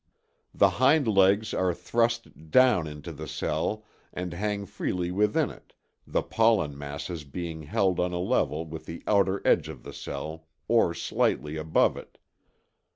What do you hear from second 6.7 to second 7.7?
masses being